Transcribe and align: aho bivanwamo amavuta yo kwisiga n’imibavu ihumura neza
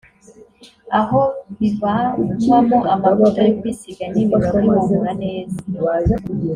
aho 0.99 1.21
bivanwamo 1.57 2.79
amavuta 2.93 3.39
yo 3.47 3.51
kwisiga 3.59 4.03
n’imibavu 4.13 4.67
ihumura 4.79 5.13
neza 5.23 5.57